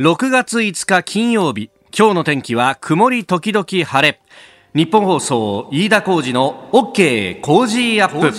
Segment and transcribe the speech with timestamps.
[0.00, 4.22] 6月5日金曜日今日の天気は曇り時々晴れ。
[4.74, 8.32] 日本放送飯田浩二の OK 工事アップ。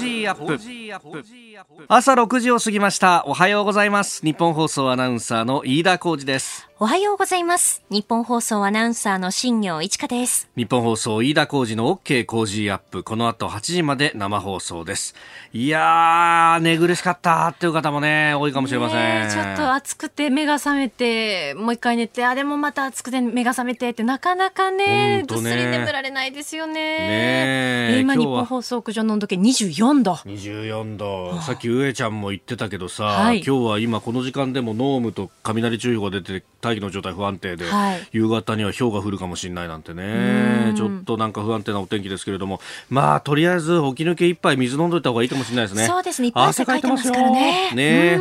[1.87, 3.23] 朝6時を過ぎました。
[3.27, 4.25] おはようございます。
[4.25, 6.67] 日本放送アナウンサーの飯田浩二です。
[6.83, 7.81] おはようございます。
[7.89, 10.49] 日本放送アナウンサーの新業一華です。
[10.57, 13.03] 日本放送飯田浩二の OK 工事アップ。
[13.03, 15.15] この後8時まで生放送です。
[15.53, 24.83] いやー寝苦しかったっていう方もね多いかもしれません、ちょっと暑くて目が覚めてもう一回寝てあれもまた暑くて目が覚めてってなかなかね
[25.19, 25.23] ね。
[25.25, 26.73] ぐっすり眠られないですよね。
[26.73, 29.27] ね今日本放送屋上の温度。
[29.27, 30.13] 計24度。
[30.15, 40.73] 24度さっき上ちゃんも言ってたけどさ、はい、今日は今この時間でも濃霧と雷注意報が出て大気の状態不安定で、はい、夕方には氷が降るかもしれないなんてね。
[40.75, 42.59] ちょっとなんか不安定なお天気ですけれども。
[42.89, 45.85] まあとりあえず起き抜け一杯水飲んどいた方がいいかもしれないですね。
[45.85, 46.29] そうですね。
[46.29, 47.71] いっぱい汗かいてますからね。
[47.73, 48.19] ね、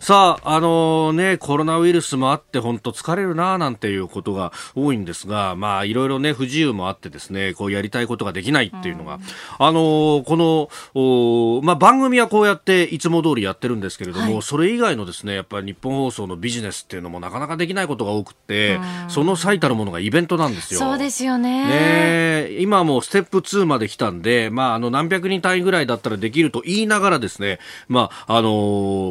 [0.00, 9.18] さああのー、ねコロナウイルスもあって本当疲れるななんていうことが多いんですがまあいろいろね不自由もあってですねこうやりたいことができないっていうのが、
[9.58, 18.78] あのー、このおまあ番組はこうやっていつも通りやってるんですけれども、はい、それ以外のですねやっぱり日本放送のビジネスっていうのもなかなかできないことが多くて、
[19.08, 20.80] その最たるものがイベントなんですよ。
[20.80, 21.66] そうですよね。
[21.66, 28.50] ね今もステップ2まで来たんで、まあ、あの、何百人単位ぐらいだったらできると言いながらですね、まあ、あの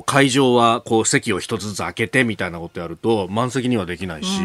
[0.01, 4.41] ー、会場は、こう、席を一つずつ開けてみたいなことやると、満席にはできないし、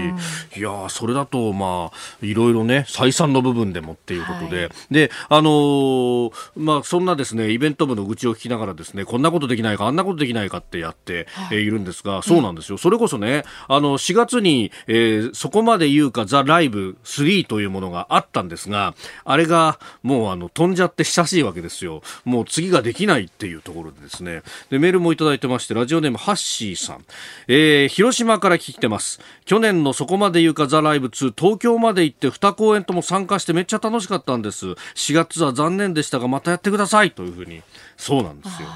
[0.56, 12.78] いやそれだと、まあ、いろいろね、採算の部分でもっていうことで、はい、で、あのー、まあ、そんなですね、イベント部の愚痴を聞きながらですね、こんなことできないか、あんなことできないかってやって、はい、えいるんですが、そうなんですよ。
[12.78, 22.02] それこそね、あの、4 4月に、えー、そこまで言うか、ザ・ライブ3というものがあったんですが、あれがもうあの飛んじゃって久しいわけですよ。
[22.24, 24.42] もう次ができないっていうところでですね。
[24.70, 27.04] で、メールもいただいてまして、ラジオネームハッシーさん。
[27.48, 29.20] えー、広島から聞いてます。
[29.44, 34.66] 去年のそこまで言うかザ・ライブ2、東京まで行って2公演とも参加してめっちゃ楽しかったんです。
[34.66, 37.62] 4月は残念でしたが、またやってくださいというふうに。
[37.97, 38.69] そうなんですよ。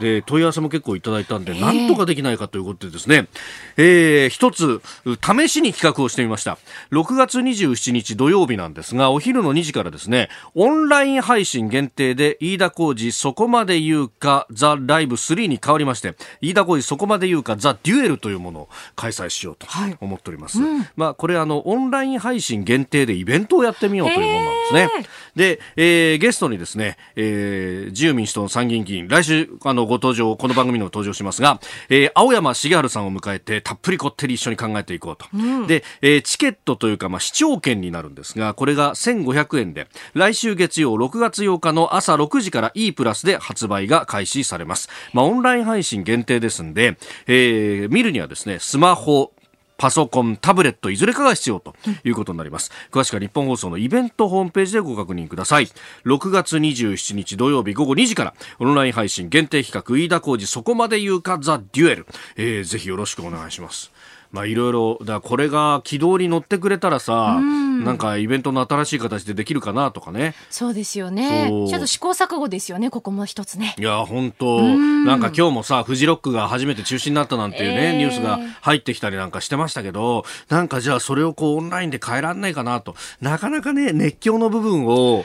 [0.00, 3.28] で問い合わせも結構いただいたんで、なんとかできないかということでですね、
[3.76, 4.80] えー、一つ
[5.22, 6.58] 試しに企画をしてみました。
[6.90, 19.66] 6月27日土曜日なんですがお昼の2時からですねオンライン配信限定で飯田浩二そこまで言うかザ・ライブ3に変わりまして飯田浩二そこまで言うかザ・デュエルというものを開催しようと
[20.00, 24.88] 思っております、はいうん、まあこれあのオンライン配信限定でイベントをやってみようというものなんですね。
[25.36, 35.26] で、えー、ゲストにですね、えー、自由民主党の参議院議員来週あのご登場、この番組にも登場しますが、えー、青山茂春さんを迎えて、たっぷりこってり一緒に考えていこうと。
[35.34, 44.88] うん、で、えー、チケットというか、まあ、視聴券になるんですが、これが1500円で、来週月曜6月8日の朝6時から E プラスで発売が開始されます。
[45.12, 46.96] まあ、オンライン配信限定ですんで、
[47.26, 49.32] えー、見るにはですね、スマホ、
[49.80, 51.74] パソコン、タブレット、いずれかが必要と
[52.04, 52.70] いうことになります。
[52.92, 55.68] 詳しくは日本放送のイベントホームページでご確認ください。
[56.04, 62.06] 6月27日土曜日午後2時から、オンライン配信限定企画、飯田浩二そこまで言うか、ザ・デュエル。
[62.36, 63.90] えー、ぜひよろしくお願いします。
[64.32, 70.34] まあいろいろ、だこれが軌道に乗ってくれたらさ、うん、なんかイベントの新しい形でできるかなとかね。
[70.50, 71.48] そうですよね。
[71.68, 73.74] ちょっと試行錯誤ですよね、ここも一つね。
[73.78, 85.24] いや、本当なんか今日もさ、フジロックが初めて中止になったなんていうね、えー、ニュースが入ってきたりなんかしてましたけど、なんかじゃあそれをこうオンラインで変えられないかなと、なかなかね、熱狂の部分を、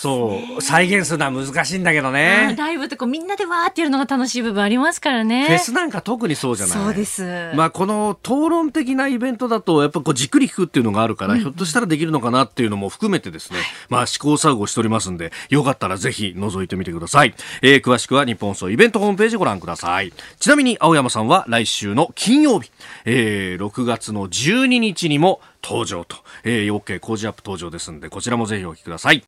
[0.00, 0.62] そう。
[0.62, 2.54] 再現するのは難しいんだけどね。
[2.56, 5.46] ライブってこうみんなでわーってやるのが楽しい部分ありますからね。
[5.46, 6.84] フェスなんか特にそうじゃない？
[6.84, 7.52] そうです。
[7.54, 13.58] まあこの討論的なイベントだとやっぱこうじっくり聞くっていうのがあるから、うん、ひょっとしたらできるのかなっていうのも含めてですね、
[13.88, 20.12] まあ試行錯誤しておりますんでよかったらぜひ覗いてみてください、えー、詳しくは日本総イベントホームページご覧ください。
[20.38, 22.70] ちなみに青山さんは来週の金曜日、
[23.04, 29.22] えー、6月の12日にも登場と、えー、OK 工事アップ登場ですんでこちらもぜひお聞きください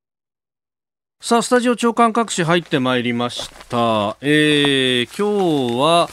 [1.24, 4.16] さあ、スタジオ長官各紙入ってまいりました。
[4.22, 6.08] えー、今日は、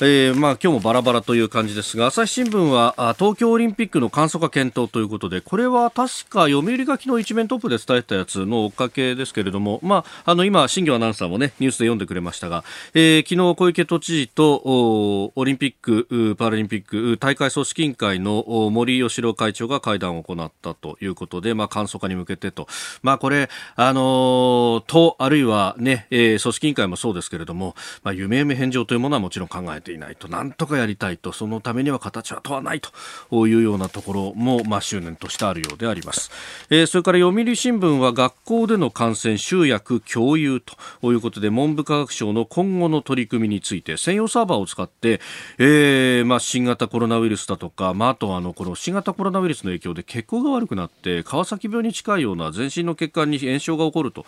[0.00, 12.62] えー、まあ今日もバラバラという感じですが朝日新聞は東京オリンピックの簡素化検討ということでこれは確か読売が昨日一面トップで伝えたやつの追っかけですけれども、まあ、あの今新業アナウンサーもねニュースで読んでくれましたが、
[12.94, 22.68] えー、昨日小池都知事とオリンピックパラリンピック大会組織委員会の森喜朗会長が会談を行ったということで、まあ、簡素化に向けてと、
[23.02, 27.74] まあ、これ、あのー、とあるいはね、えー、組織委員会もそうですけれども、
[28.04, 36.30] まあ、夢夢返上というものはもちろん考えてていないとなんとかやりたいとそのためには形は問わないというようなところも、まあ、執念としてあるようであります、
[36.68, 45.20] えー、それから読売新聞は学校での感染集約共有ということで文部科学省の今後の取り組みについて専用サーバーを使って、
[45.58, 54.26] えーまあ、新型コロナウイルスだとか、まあ、あとあのこの新型コロナウイルスの影響で血行が悪くなって川崎病に近いような全身の血管に炎症が起こると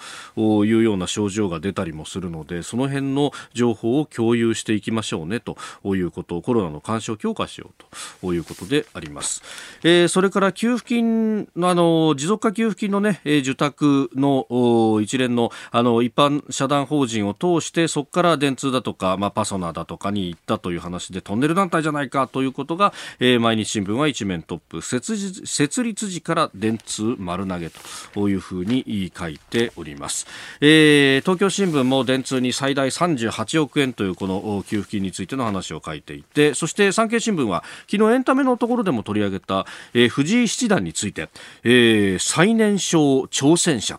[0.65, 5.50] いうような症状が出たりもするのでその辺の情報を共有していきましょうねと。
[5.83, 7.85] ということコロナの監視を強化しよう
[8.21, 9.43] ということであります、
[9.83, 24.83] えー、それから給付金あの持続化給付金のね、えー、受託の一連のあの一般社団法人を通してそこから電通だとか、まあ、パソナだとかに行ったという話でトンネル団体じゃないかということが、えー、毎日新聞は一面トップ。
[24.83, 27.71] 設設立時から電通丸投げ
[28.13, 30.27] というふうに書いております、
[30.61, 41.29] えー、東京新聞も電通に最大38億円というこの給付金についてのの話を書いていてそして産経新聞は昨日エンタメのところでも取り上げた、えー、藤井七段について、
[41.65, 43.99] えー、最年少挑戦者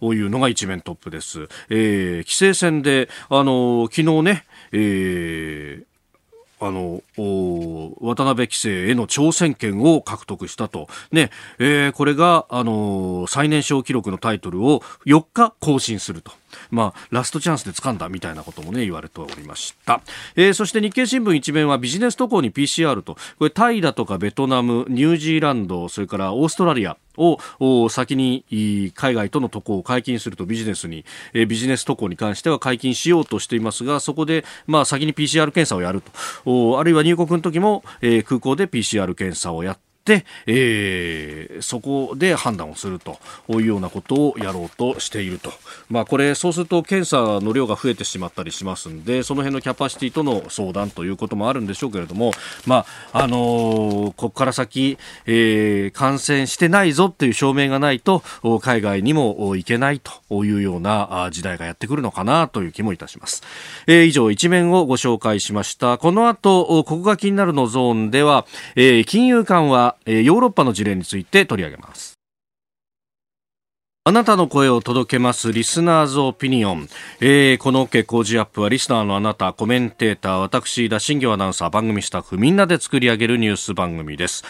[0.00, 5.92] というのが一面トップです、えー、棋聖戦であの昨日ね、えー
[6.64, 16.30] あの渡辺棋聖への挑戦権を獲得したと、ねえー、これが、あの最年少記録のタイトルを4日更新すると。
[16.72, 20.00] まあ、ラストチャンスで掴んだみたいなこともね言われておりました、
[20.34, 23.14] えー、そして日経新聞一面はビジネス渡航に PCR と。
[23.38, 31.04] これタイだとかベトナムニュージーランドそれからオーストラリアを先に海外との渡航を解禁するとビジネスに、
[31.34, 36.02] えビジネス渡航に関しては解禁しようとしていますがそこで、まあ、先に PCR 検査をやる
[36.44, 36.78] と。
[36.78, 39.91] あるいは入国の時も、え、空港で PCR 検査をやって、
[40.46, 43.18] えー、そこで判断をすると
[43.48, 45.52] いうようなことをやろうとしていると、
[45.88, 52.32] まあ、これそうすると検査の量が増えてしまったりしますんでその辺のキャパシティとの相談ということもあるんでしょうけれども、
[52.66, 58.22] まああのー、ここから先、えー、感染してないぞっていう証明がないと
[58.60, 63.42] 海外にも行けないというような時代がやってくるのかなという気もいたします、
[63.86, 65.98] えー、以上一面をご紹介しました。
[65.98, 68.46] この後ここが気になるのゾーンでは、
[68.76, 72.14] えー、金融緩和ヨーロッパの事例について取り上げます。
[74.04, 76.88] あなたの声を届けますリスナーズオピニオン。
[77.20, 84.42] えー、この OK 工事アップはリスナーのあなた、コメンテーター、私、田新行アナウンサー、番組スタッフ、みんなで作り上げるニュース番組です。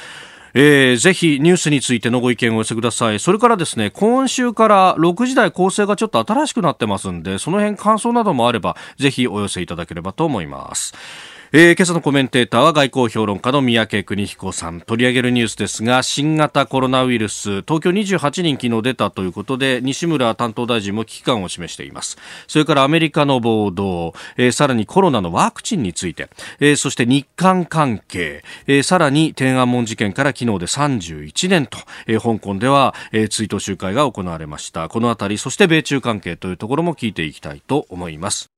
[0.55, 3.21] えー、ぜひニュースについてのご意見をお寄せください。
[3.21, 10.95] それからですね、今週から6時台構成がちょっと新しくなってますんで、その辺感想などもあれば、ぜひお寄せいただければと思います。
[11.55, 14.81] えー、今朝のコメンテーターは外交評論家の三宅邦彦さん。
[14.81, 22.17] 取り上げるニュースですが新型コロナウイルス東京28人昨日出たということで西村担当大臣も危機感を示しています。
[22.49, 31.77] それからアメリカの暴動、えー、さらにコロナのワクチンについて、えー、そして日韓関係、え、さらに天安門事件から昨日で31年と、
[32.07, 34.89] え、香港では、え、追悼集会が行われました。
[34.89, 38.52] このあたりそして米中関係というところも聞いていきたいと思います。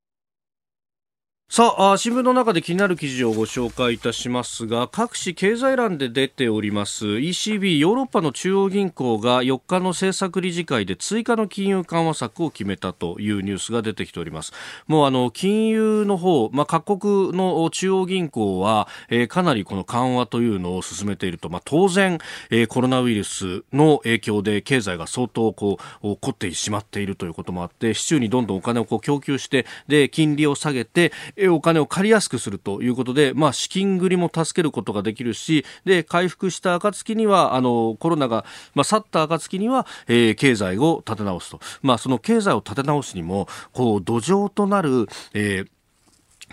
[1.51, 7.05] さあ新聞の中で気になる記事をご紹介いたしますが各紙経済欄で出ております。
[7.05, 14.53] ECB ヨーロッパの中央銀行が4日の政策理事会で追加の金融緩和策を決めたというニュースが出てきております。
[14.89, 22.19] もうあの金融の方、まあ、各国の中央銀行は、えー、かなりこの緩和というのを進めていると、まあ、当然、
[22.51, 31.13] えー、コロナウイルスの影響で経済が相当こう起こってしまっているということもあって市中にどんどんお金をこう供給してで金利を下げて
[31.51, 45.69] お金を借りやすくするということで、まあ、資金繰りも助けることができるしで回復した暁にはあのコロナが、まあ、去った暁には、えー、経済を立て直すと、まあ、その経済を立て直すにもこう土壌となる、えー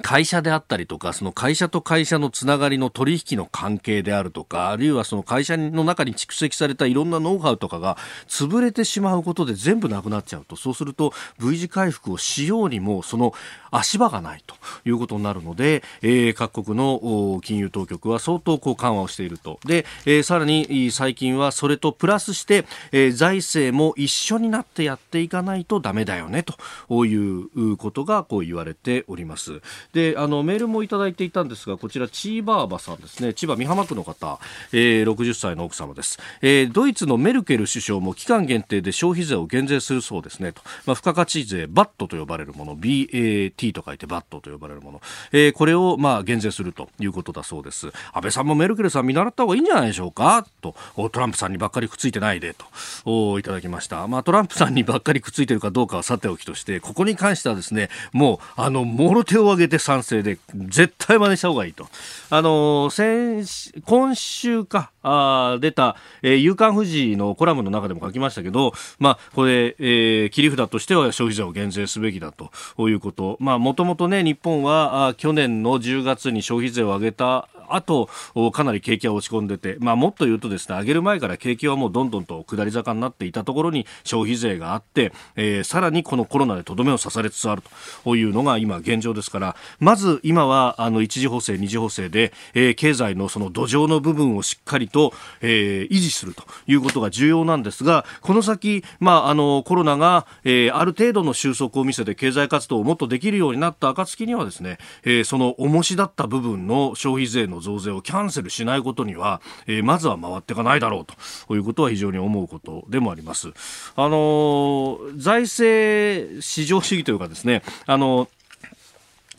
[0.01, 13.33] 会社であったりとか、その会社と会社のつながりの取引の関係であるとか、あるいはその会社の中に蓄積されたいろんなノウハウとかが潰れてしまうことで全部なくなっちゃうと、そうすると V 字回復をしようにも、その
[13.69, 14.55] 足場がないと
[14.85, 19.59] いうことになるので、えー、各国の金融当局は相当こう緩和をしていると。
[19.65, 29.61] で、えー、さらに最近はそれとプラスして、えー、財政も一緒になってやっていかないとダメだよね、ということがこう言われております。
[29.93, 33.33] で、あの、メールもいただいていたんですが、こちら、チーバーバさんですね。
[33.33, 34.39] 千葉美浜区の方、
[34.71, 36.19] えー、60歳の奥様です。
[36.41, 40.61] えー、ドイツのメルケル首相も期間限定で消費税を減税するそうですね、と。
[40.85, 47.87] まあ、付加価値税、バットと呼ばれるもの、BAT と書いてバットと呼ばれるもの、えー、これをまあ減税するということだそうです。
[48.13, 50.75] 安倍さんもメルケルさん見習った方がいいんじゃないでしょうかと。
[51.09, 52.65] トランプさんにばっかりくっついてないでと。
[53.05, 60.37] おいただきました、まあ、トランプさんにばっかりくっついてるかどうかはさておきとしてここに関してはですねもうあのもろ手を挙げで賛成で
[60.67, 61.87] 絶対真似した方がいいと。
[62.29, 63.45] あの先
[63.85, 72.51] 今週かあ出た、えー、夕刊富士のコラムの中でも書きましたけど、まあ、これ、えー、切り札としては消費税を減税すべきだと
[72.89, 73.37] いうこと。
[73.39, 78.09] まあ、もともとね、日本はあ去年の10月に消費税を上げた後、
[78.51, 87.63] かなり景気は落ち込んでて、まあ、もっと言うとですね、上げる前から景気はもうどんどんと下り坂になっていたところに消費税があって、えー、さらにこのコロナでとどめを刺されつつある
[88.03, 111.05] というのが今現状ですから、まず今はあの一次補正、二次補正で、えー、経済のその土壌の部分をしっかりと、えー、維持するということが重要なんですが、この先、まあ、あのコロナが、えー、ある程度の収束を見せて経済活動をもっとできるようになった暁にはですね、えー、その重しだった部分の消費税の増税をキャンセルしないことには、えー、まずは回っていかないだろう
[111.47, 113.49] ということは非常に思うことでもあります。
[113.95, 118.27] あの財政市場主義というかですね、あの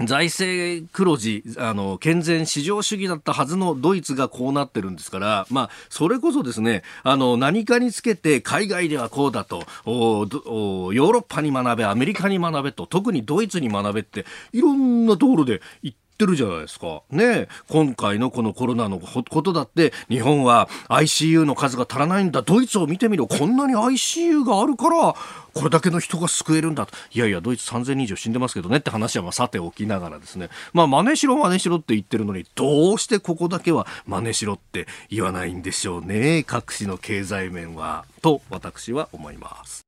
[0.07, 17.03] 財政黒字、あの、健全市場主義だったはずのドイツがこうなってるんですから、まあ、それこそですね、あの、何かにつけて海外ではこうだと、おおヨーロッパに学べ、アメリカに学べと、特にドイツに学べって、いろんなところで言ってってるじゃないですか。
[17.11, 22.43] ね今回のこのコロナのことだって、日本は ICU の数が足らないんだ。
[22.43, 23.27] ドイツを見てみろ。
[23.27, 25.15] こんなに ICU があるから、
[25.55, 26.95] これだけの人が救えるんだと。
[27.13, 30.49] いやいや、ドイツ3000人以上死んでますけどねって話はまあさておきながらですね。
[30.73, 36.45] まあ、真似しろ真似しろって言ってるのに、どうしてここだけは真似しろって言わないんでしょうね。
[36.47, 38.05] 各種の経済面は。
[38.23, 39.83] と、私は思います。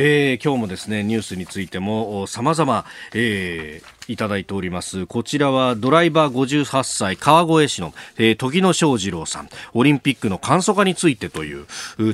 [0.00, 2.84] えー、今日もですねニュースについても様々、
[3.14, 5.06] えー、いただいております。
[5.06, 9.48] こちらはドライバー58歳川越市の、えー、時野翔二郎さん。
[9.74, 11.66] オリンピックの簡素化についてという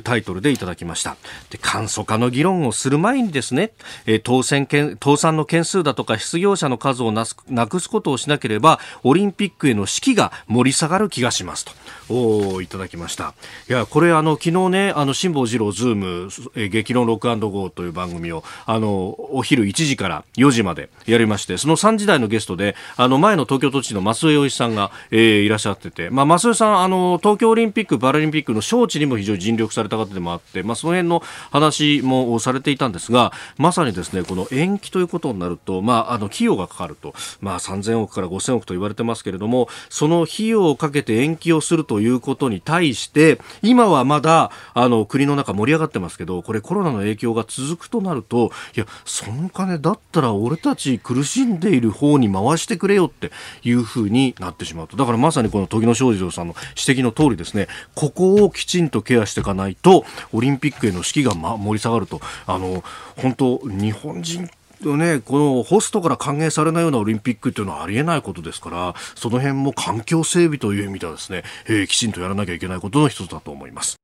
[0.03, 1.17] タイトルでいただきました。
[1.49, 3.71] で簡素化の議論をする前にですね、
[4.05, 11.71] えー、当選件倒産の件数だとか失業者の数をなすなくすことをしなければオリンピックへの士気が盛り下がる気がしますと。
[12.07, 13.33] おいただきました。
[13.69, 53.31] いやこれあの昨日ねあの辛坊治郎ズーム、えー、激論 Rock & Go という番組をあのお昼1時から4時までやりましてその3時台のゲストであの前の東京都知事の舛添要一さんが、えー、いらっしゃってて、まあ、舛添さんあの東京オリンピック・パラリンピックの招致にも非常に尽力された方でもあって、まあ、その辺の話もされていたんですがまさにですねこの延期ということになると、まあ、あの費用がかかると、まあ、3000億から5000億と言われてますけれどもその費用をかけて延期をするということに対して今はまだあの国の中盛り上がってますけどこれコロナの影響が続くとなるといやその金だったら俺たち苦しんでいる方に回してくれよって
[53.63, 54.97] いうふうになってしまうと。
[54.97, 57.67] だからまさにこの時野正二さんの指摘の通りですね。
[57.95, 62.21] ここをきちんとケアしていかないとオリンピックへの士気が、ま、盛り下がると。
[62.47, 62.83] あの
[63.17, 64.49] 本当日本人
[64.81, 73.95] ね、このホストから歓迎されないようなオリンピックっていうのはありえないことですから、その辺も環境整備という意味ではですね、えー、きちんとやらなきゃいけないことの一つだと思います。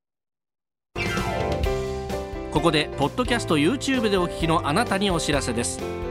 [2.52, 6.11] ここでポッドキャスト YouTube でお聞きのあなたにお知らせです。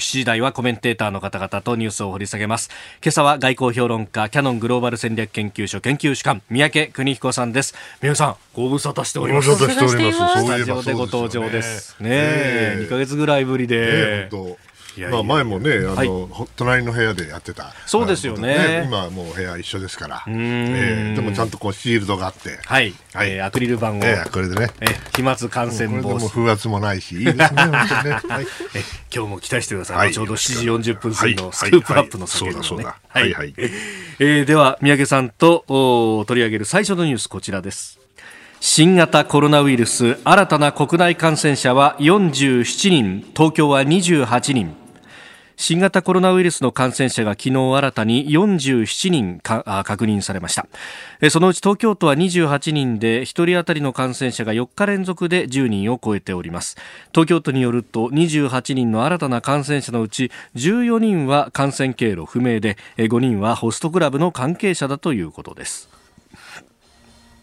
[0.00, 2.70] 7時台はコメンテーターの方々とニュースを掘り下げます。
[3.02, 7.74] 今朝は外交評論家、キャノングローバル戦略研究所研究主幹、三宅邦彦さんです。
[8.02, 9.50] 皆さん、ご無沙汰しております。
[9.50, 10.44] ご無沙汰しております。
[10.44, 11.96] スタジオでご登場です。
[12.00, 14.28] ねえ、2ヶ月ぐらいぶりで。
[15.10, 16.08] まあ前もね、あの、はい、
[16.56, 17.72] 隣の部屋でやってた。
[17.86, 18.54] そうですよね。
[18.56, 20.24] ね今はもう部屋一緒ですから。
[20.26, 22.58] えー、でもちゃんとこうシールドがあって。
[22.64, 22.94] はい。
[23.12, 23.94] はい、えー、アクリル板を。
[23.96, 24.70] えー、これでね。
[24.80, 26.28] えー、飛沫感染防止。
[26.28, 28.10] 風圧もないし、いいですね、 本当にね。
[28.28, 28.46] はい。
[28.74, 28.82] え
[29.14, 29.96] 今日も期待してください。
[29.96, 32.96] はい、ちょうど7時40分過ぎのスクープアップの先の、ね、そうだそうだ。
[33.08, 33.54] はいはい。
[34.18, 38.00] えー、では、三宅さんとお取り上げる最初のニュース、こちらです。
[38.62, 44.76] 新型コロナウイルス新たな国内感染者は47人東京は28人
[45.60, 50.66] 新型コロナウイルスの感染者が昨日新たに47人確認されました。
[51.28, 56.78] そのうち東京都は28人で1人当たりの感染者が4日連続で10人を超えております。
[57.12, 65.90] 東京都によると28人の新たな感染者のうち14人は感染経路不明で5人はホストクラブの関係者だということです。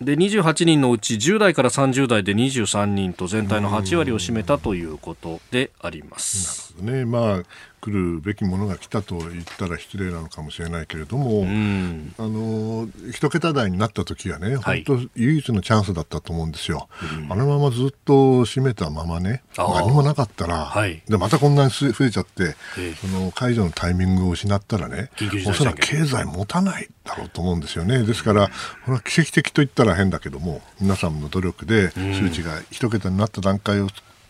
[0.01, 6.66] で28人のうち10代から30代で23人と全体の8割を占めたということであります。
[6.81, 7.43] ね、まあ、
[7.79, 16.89] 来るべきものが来たと言ったら失礼なのかもしれないけれども、うん、あの一桁台になった時はね、はい、本当、唯一のチャンスだったと思うんですよ、
[17.23, 25.11] うん、あのままずっと閉めたままね、何もなかったら、はい、でまたこんなに増えちゃって、えその解除のタイミングを失ったらね、
[25.47, 28.51] おそらく経済持たないだろうと思うんですよね、ですから、こ
[28.87, 33.87] れは奇跡的と言ったら変だけども、皆さんの努力で数値が一桁になった段階を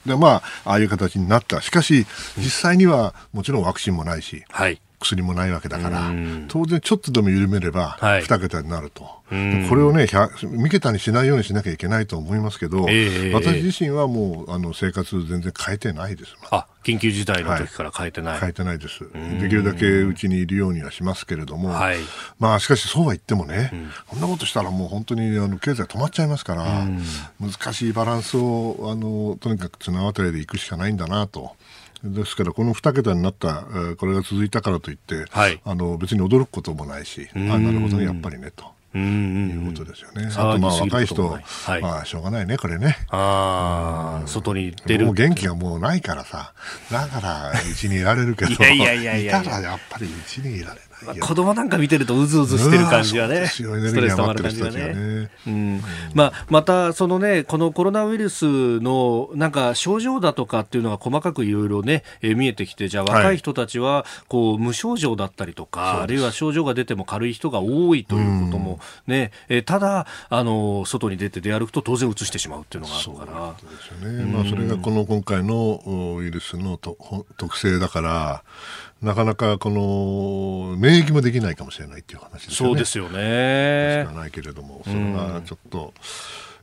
[0.07, 1.61] で、まあ、ああいう形になった。
[1.61, 2.05] しかし、
[2.37, 6.11] 実際にはもちろんワクチンもないし、はい、薬もないわけだから、
[6.47, 16.35] 当然ちょっとでも緩めれば、2桁になると、はい、これをね、3桁にしないようにしなきゃいけないと思いますけど、えー、私自身はもうあの生活全然変えてないです。
[16.49, 19.01] あ緊急事態の時から変えてない、はい、変えてないです。
[19.41, 21.97] できるだけうちにいるようにはしますけれども、はい、
[22.39, 26.87] まあしかしそうは言ってもね、うん、こんなことしたらもう本当にあの経済止まっちゃいますから、
[27.39, 31.55] 難しいバランスをあのとにかく綱渡りでいくしかないんだなと。
[32.03, 33.65] ですから、この2桁になった、
[33.97, 38.77] これが続いたからといって、はい、あの別に驚くこともないし、あなるほどね、やっぱりねと。
[38.95, 40.29] いうことですよね。
[40.31, 42.97] あとまあ若い人、はい、まあしょうがないね、これね。
[43.09, 45.05] ああ、外に出る。
[45.05, 46.53] もう元気がもうないからさ、
[46.91, 50.86] だからうちにいられるけど、 いやいやいやいやいたらやっぱりうちにいられない。
[51.05, 53.63] まあ、子供なんか見てるとうずうずしてる感じはね、ス
[53.93, 55.29] トレス溜まる感じがね。
[55.45, 55.81] うん、
[56.13, 73.55] まあ、また、そのね、このコロナウイルスのなんか症状だとかっていうのが細かくいろいろね、えー、見えてきて、じゃあ若い人たちはこう無症状だったりとか、あるいは症状が出ても軽い人が多いということもね、えー、ただあの、外に出て出歩くと当然うつしてしまうっていうのがあるから。
[73.59, 74.25] そうですよね。
[74.31, 76.97] まあ、それがこの今回のウイルスのと
[77.37, 78.43] 特性だから、
[79.01, 82.71] なかなかこの免疫もできないかもしれないっていう話ですよね。
[82.71, 84.05] そうですよね。
[84.05, 85.93] しかないけれども、それがちょっと。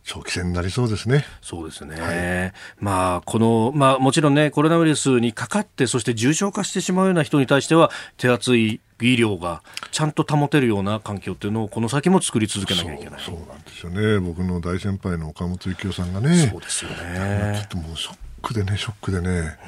[0.06, 1.24] 長期戦になりそうですね。
[1.40, 1.98] そうですね。
[1.98, 19.58] はい、まあ、この、まあ、もちろんね、コロナウイルスにかかって、そして重症化してしまうような人に対しては、手厚い医療がちゃんと保てるような環境っていうのをこの先も作り続けなきゃいけないそうなんですよね僕の大先輩の岡本幸夫さんがねそうですよねちょっともうショックでね、ショックでね。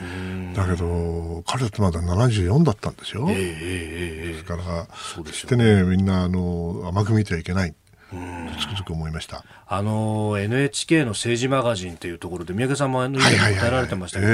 [0.55, 3.27] だけど、彼ってまだ74だったんですよ。
[3.31, 7.75] えー、えー、ですから、そしてね、みんな、あの、甘く見てはいけない。
[8.59, 9.45] つくづく思いました。
[9.67, 14.33] あの NHK の政治マガジンというところで宮家さんも以前答えられてましたけど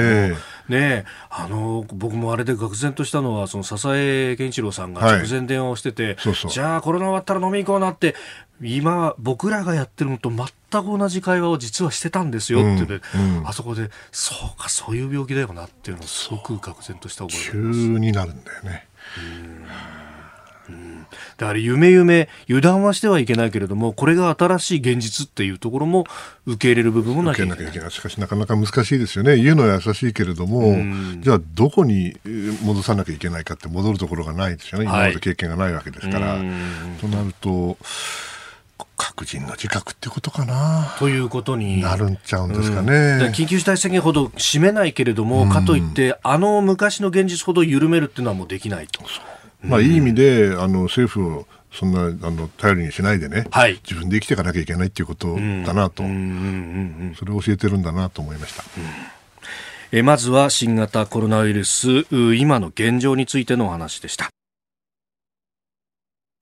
[0.68, 6.50] ねあの僕もあれで愕然としたのはその笹江健一郎さんが直前電話をしてて、はい、そうそう。
[6.50, 8.14] じゃあコロナ終わったら飲み行こうなって
[8.60, 10.46] 今僕らがやってるのと全
[10.80, 17.80] く同じ会話を実はしてたんですよって、うんうん、あそこでそうかそういう病気だよなっていうのをすごく愕然とした覚えがあります。
[17.80, 18.88] 急になるんだよね。
[21.36, 26.06] だから夢夢油断はしてはいけないけれどもこれが新しい現実っていうところも
[26.46, 27.90] 受け入れる部分もなきゃいけない。
[27.90, 29.36] しかしなかなか難しいですよね。
[29.36, 30.76] 言うのは優しいけれども
[31.20, 32.16] じゃあどこに
[32.62, 36.36] 戻さなきゃいけないかって戻るところがないですよね、今まで経験がないわけですから。
[37.00, 37.76] となると
[38.96, 40.94] 各人の自覚ってことかな。
[40.98, 42.92] ということになるんちゃうんですかね。
[42.92, 49.02] うん、緊急事態宣言ほど締めないけれども、うん、かといって、あの昔の現実ほど緩めるっていうのはもうできないと。
[49.62, 58.64] まあ、いい意味で、あの政府をそんなあの頼りにしないでね、はい、自分で生きていかなきゃいけないっていうことだなと、それを教えてるんだなと思いました。
[59.94, 64.30] えまずは新型コロナウイルス今の現状についてのお話でした。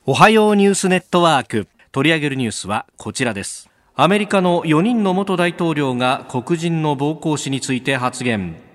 [0.06, 3.68] おはようニュースネットワーク取り上げるニュースはこちらです。
[3.96, 8.69] アメリカの4人の元大統領が黒人の暴行死について発言。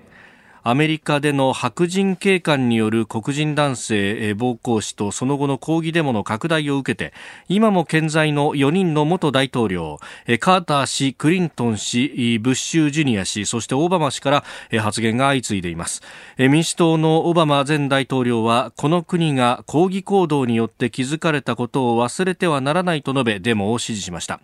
[0.68, 7.14] アメリカでの白人警官による黒人男性暴行死とその後の抗議デモの拡大を受けて
[7.48, 10.00] 今も健在の4人の元大統領
[10.40, 16.02] カーター氏、クリントン氏、ブッシュジュニア氏そしてオバマ氏から発言が相次いでいます。
[16.40, 24.40] 民主党のオバマ前大統領はこの国が抗議行動によって築かれたことを忘れてはならないと述べデモを支持しました。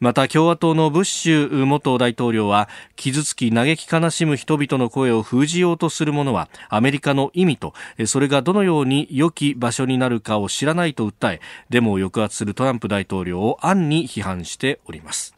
[0.00, 7.74] また共和党のブッシュ元大統領は傷つき嘆き悲しむ人々の声を封じようとするものはアメリカの意味と
[8.06, 15.35] それがどのように良き場所になるかを知らないと訴えデモを抑圧するトランプ大統領を暗に批判しております。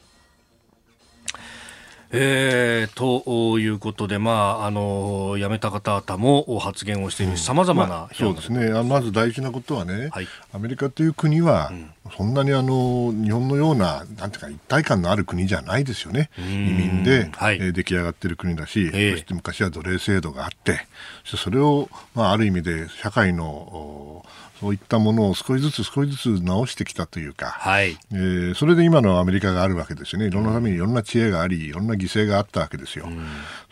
[2.11, 8.71] えー、ということで、まあ、あの辞めた方々も発言をしているさまざまな、まあ、そうですね。
[8.83, 20.87] まず大事なことはね、はい、アメリカという国は、うん、そんなにあの日本のようななんていうか一体感のある国じゃないですよね、移民で、はい、えー、出来上がっている国だし、えー、そして昔は奴隷制度があって
[21.25, 24.25] それを、まあ、ある意味で社会の
[24.61, 30.27] そういったものを少しずつ少しずつ直してきたというか、はい、えー、それで今のアメリカがあるわけですよね。
[30.27, 33.07] いろんなためにいろんな知恵があり、いろんな犠牲があったわけですよ。
[33.07, 33.25] うん、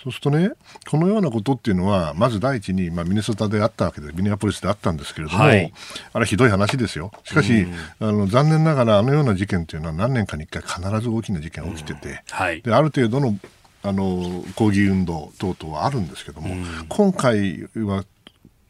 [0.03, 0.53] そうするとね、
[0.89, 5.73] このようなことっていうのは、まず第一に、まあ、ミネソタであったわけで、ミネアポリスであったんですけれども、はい、
[6.13, 7.11] あれひどい話ですよ。
[7.25, 7.75] しかし、うん、
[8.09, 12.17] あの残念ながらあのような事件というのは何年かに1回必ず大きな事件が起きてて、うん。
[12.27, 13.37] はい、である程度の
[13.83, 16.57] あの抗議運動等々はあるんですけども、
[16.89, 18.05] 今回は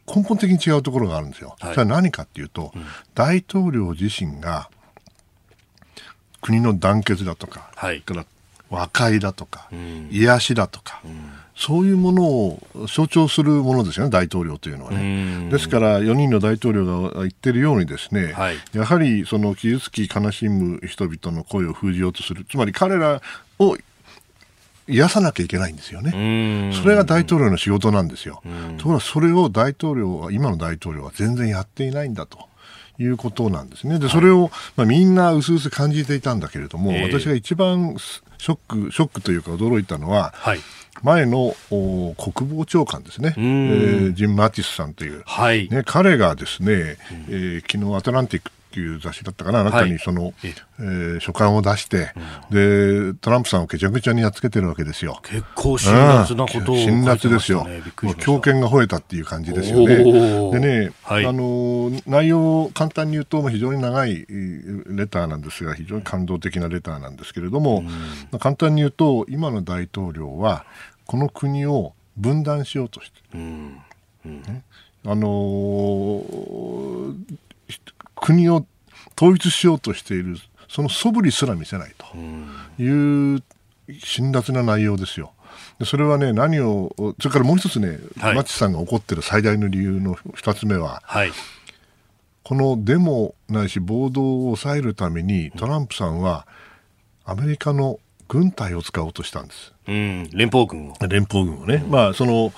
[0.07, 1.55] 根本的に違うところがあるんですよ。
[1.59, 4.69] はい、それは何かっていうと、うん、大統領自身が
[6.41, 8.25] 国の団結だとか、はい、から
[8.69, 15.49] 和解だとか、うん、癒しだとか、うん、そういうものを象徴するものですよね、大統領というのはね。
[15.49, 23.21] ですから、4人の大統領が言ってるようにですね、はい、やはりその傷つき悲しむ人々の声を封じようとする、つまり彼ら
[23.59, 23.77] を
[24.87, 26.71] 癒さなきゃいけないんですよね。
[26.81, 28.41] それが大統領の仕事なんですよ。
[28.77, 32.47] ところがそれを大統領は、今の大統領は全然やっていないんだと。
[32.99, 33.99] いうことなんですね。
[33.99, 40.59] で、それを、まあ、みんな薄々感じていたんだけれども、私が一番ショック、ショックというか驚いたのは、はい、
[41.03, 46.97] 前の国防長官ですね、えー、ジン・マティスさんという、はい、ね、彼がですね、
[47.29, 50.33] えー、昨日アトランティックっていう雑誌だったかな、中にその、はい、
[50.79, 52.11] えー、書簡を出して、
[52.51, 55.19] うん、で、トランプさんをけちゃくちゃにやっつけてるわけですよ。
[55.23, 57.65] 結構辛辣なことを、ね、辛辣ですよ。
[58.03, 59.95] もう強権が吠えたっていう感じですよね。
[60.51, 67.83] でね、はい、あの、内容を簡単に言うと、非常に長いレターなんですが、非常に感動的なレターなんですけれども、
[68.31, 70.65] うん、簡単に言うと、今の大統領は、
[71.05, 73.39] この国を分断しようとしてる。
[73.39, 73.81] うん。
[74.25, 74.63] うん、
[75.05, 77.13] あのー
[78.21, 78.65] 国を
[79.15, 80.37] 統一しようとしている
[80.69, 82.05] その素振りすら見せないと
[82.81, 83.43] いう
[83.99, 85.31] 辛辣な内容ですよ。
[85.79, 91.31] でそれはね、何を、それからもう一つね、はい、マッチさんが怒ってる最大の理由の二つ目は、はい、
[92.43, 96.47] このデモないし暴動を抑えるために、トランプさんは
[97.25, 99.73] アメリカの軍隊を使おうとしたんです。
[99.87, 100.93] うん、連邦軍を。
[101.07, 101.75] 連邦軍をね。
[101.75, 102.53] うん、まあ、その、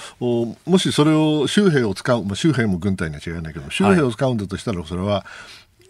[0.65, 5.25] もしそれを州兵を使う、まあ、州兵も軍隊には違いないけど、州兵を使うんだとしたら、それは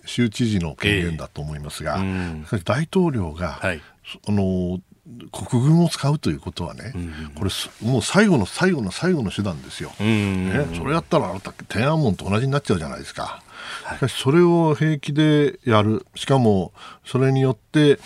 [0.06, 3.82] 州知事の権限だと思いますが、えーうん、大統領が、はい、
[4.28, 4.80] あの、
[5.32, 9.92] 国軍を使うということはね、うん、これ、もう最後の最後の最後の手段ですよ。
[10.00, 13.42] うん、ね、それやったら、あなた、天安門と同じになっちゃうじゃないですか。
[13.96, 16.06] しかし、それを平気でやる。
[16.16, 16.74] しかも、
[17.06, 18.00] それによって、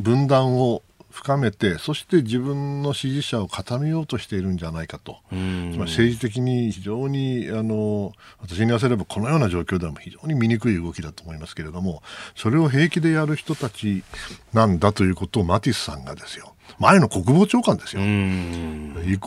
[0.00, 5.18] 分断を深めてそして自分の支持者を固めようとしているんじゃないかと。
[5.30, 12.02] つまり政治的に非常にあの私に言わせればこのような状況では非常に醜い動きだと思いますけれども
[12.36, 14.04] それを平気でやる人たち
[14.52, 18.02] なんだということをマティスさんがですよ前の国防長官ですよ、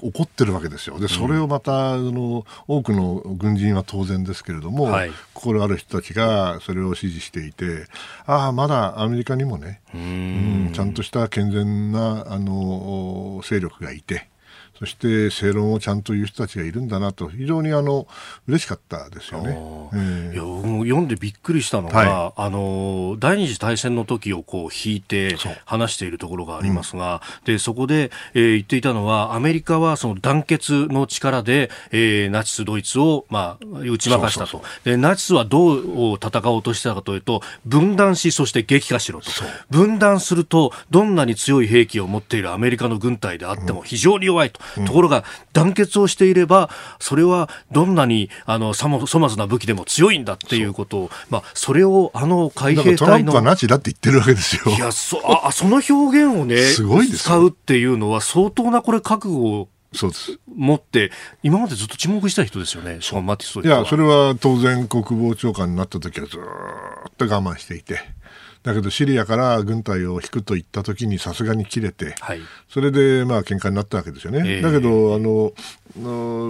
[0.01, 7.87] 怒ってるわけですよ、でそれをまたあの多くの軍人は当然ですけれども、はい、心ある人たちがそれを支持していて、
[8.25, 10.71] ああ、まだアメリカにもね、うん。
[10.73, 14.27] ちゃんとした健全なあの勢力がいて、
[14.79, 17.29] そして正論をちゃんと言う人たちがいるんだなと。
[17.29, 18.07] 非常にあの
[18.47, 19.51] 嬉しかったですよね。
[19.93, 20.43] えー、いや
[20.83, 34.63] 読んでびっくりしたのが、はい、あの第二次大戦の時をこう引いて話しているところがありますが、うん、でそこで、えー、言っていたのはアメリカはその団結の力で、えー、ナチスドイツをまあ打ち負かしたと。
[34.83, 39.29] でナチスはどう戦おうとしたかというと分断しそして激化しろと。
[39.69, 44.62] 分断するとどんなに強い兵器を持っているアメリカの軍隊であっても非常に弱いと。
[44.85, 45.23] ところが
[45.53, 54.75] 団結をしていればそれはどんなにあのさも粗末な武器でも強いんだっていうことをまあそれをあの海兵隊のナチだって言ってるわけですよ。
[54.75, 60.39] いやそあその表現をねすごいです使うっていうのは相当なこれ覚悟をそうです。
[60.55, 61.11] 持って
[61.43, 66.39] 今までずっと沈黙した人ですよね、ショーン・マティスいや、それは当然、国防長官になった時はずっ
[67.17, 67.99] と我慢していて、
[68.63, 74.41] だけどシリアから軍隊を引くと言ったときにさすがに切れて、はい、それでまあ喧嘩になったわけですよね。
[74.45, 75.51] えー、だけどあの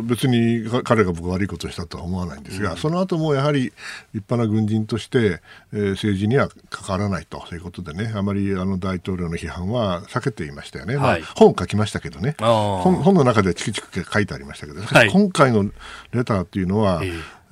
[0.03, 3.73] 別に彼が僕悪いことをしたとは思わないんですが、うん、その後もやはり
[4.13, 5.41] 立派な軍人として、
[5.73, 7.43] えー、政治には関わらないと。
[7.53, 12.35] いうことでねあまりあの大統領の批判は避けていましたよね、はい、まあ、本を書きましたけどね。
[12.39, 15.69] 本本の中でチクチク書いてありましたけど、はい、今回の
[16.11, 17.01] レターっていうのは、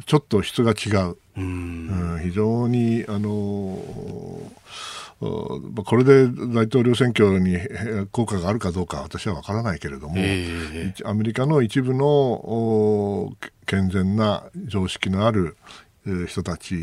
[0.06, 1.18] ちょっと質が違う。
[1.38, 3.78] うん、非常にあの
[5.22, 7.58] これで大統領選挙に
[8.12, 13.32] 効果があるかどうか私は分からないけれども、えー、アメリカの一部の
[13.68, 15.58] 健全な常識のある
[16.28, 16.74] 人たち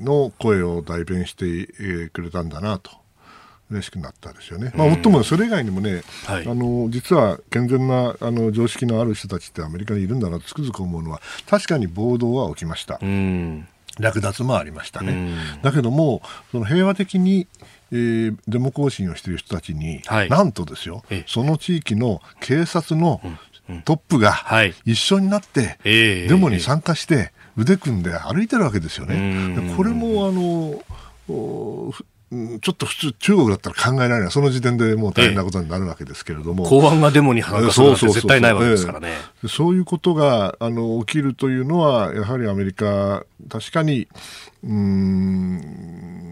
[0.00, 3.02] の声を代弁してくれたんだなと。
[3.70, 4.70] 嬉しくなったですよね。
[4.74, 13.00] まあ、もっともそれ以外にもね、はい、あの実は健全なあの常識のある人たちってアメリカにいるんだなとつくづく思うのは確かに暴動は起きました。
[13.98, 15.34] 略奪もありましたね。
[15.62, 17.46] だけども、その平和的に、
[17.90, 23.20] えー、デモ行進をしている人たちに、はい、なんとですよ、その地域の警察の
[23.84, 24.34] トップが
[24.84, 29.74] 一緒になって、デモに参加して、腕組んで歩いてるわけですよね。
[29.76, 30.82] これもあの
[32.62, 39.12] ちょっと普通、中国だったら考えられない、その時点でもう大変なことになるわけですけれども、公安がデモに反発するなんて絶対ないわけですからね。
[39.48, 44.08] そういうことがあの起きるというのは、やはりアメリカ、確かに、
[44.64, 46.31] うん、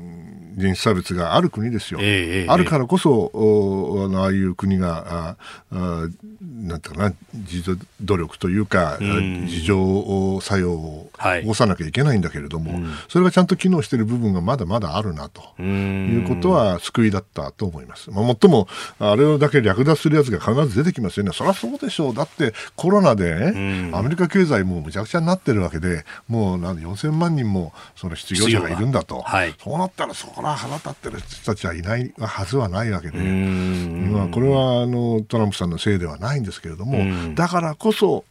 [0.61, 2.01] 人種差別がある国ですよ。
[2.03, 5.37] えー、あるからこそ、あのああいう国が、
[5.70, 6.09] ああ
[6.40, 18.11] なんていうかな、自助努力というか、うん、自浄作用を起こさなきゃいけないんだけれども、はい、それがちゃんと機能している部分がまだまだあるなということは救いだったと思います。
[18.11, 18.68] まあ、もっとも、
[18.99, 21.33] あれだけ略奪するやつが必ず出てきますよね。
[21.33, 22.14] そりゃそうでしょう。
[22.14, 29.20] だってコロナでね、アメリカ経済もむちゃくちゃになってるわけで、もうなん4000万人もその失業者がいるんだと。
[29.20, 38.24] はい、そうなったら、そこら腹立ってる人たちはいないはずはないわけで、まあ、これはあのトランプさんのせいではないんですけれども、だからこそ、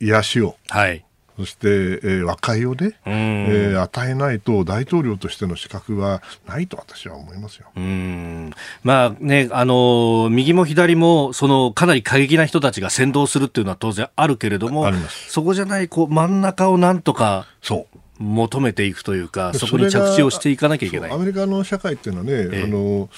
[0.00, 1.04] 癒しを、はい、
[1.40, 7.68] そして、えー、和解をね、えー、与えないと大統領としての資格はないと私は思いますよ。
[7.76, 8.50] うん。
[8.82, 14.90] まあね、あの右も左もそのかなり過激な人たちが先導するっていうのは当然あるけれども、
[15.28, 17.46] そこじゃないこう真ん中をなんとか。
[17.62, 21.10] そう求めていくというか、そこに着地をしていかなきゃいけない。
[21.10, 23.08] アメリカの社会っていうのはね、ええ、あの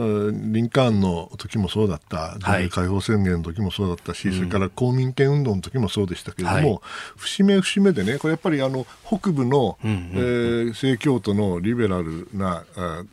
[0.00, 6.82] リンカーンの時もそうだった、解放宣言の時もそうだったし、はい、それから公民権運動の時もそうでしたけれども、
[7.16, 13.04] 節目節目でね、これやっぱりあの北部の、うんうん、えー、正教徒のリベラルなああ、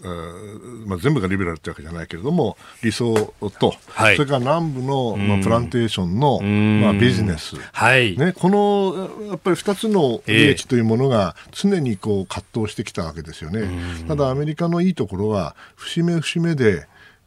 [0.86, 8.18] まあ、全部がリベラルってわけじゃないけれども、理想と、はい、それから南部の、まあ、プランテーションの、まあ、ビジネス、はい。
[8.18, 13.68] ね、このやっぱり2つの利益というものが常にこう葛藤してきたわけですよね。
[14.08, 16.73] ただアメリカのいいところは節目節目で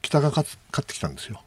[0.07, 1.41] 北が勝ってきたんですよ。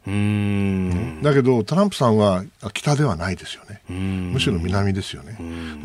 [1.22, 2.44] だけどトランプさんは
[2.74, 3.82] 北ではないですよね。
[3.88, 5.38] むしろ南ですよね。